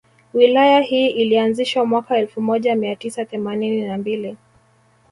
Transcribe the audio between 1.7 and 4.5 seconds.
mwaka elfu moja mia tisa themanini na mbili